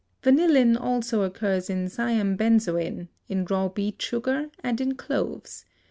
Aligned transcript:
Vanillin 0.23 0.75
also 0.79 1.21
occurs 1.21 1.69
in 1.69 1.87
Siam 1.87 2.35
benzoin, 2.35 3.07
in 3.29 3.45
raw 3.45 3.67
beet 3.69 4.01
sugar 4.01 4.49
and 4.63 4.81
in 4.81 4.95
cloves. 4.95 5.63